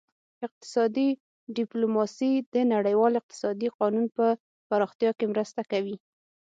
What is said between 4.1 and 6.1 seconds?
په پراختیا کې مرسته کوي